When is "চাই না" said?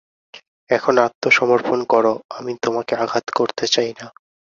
3.67-4.07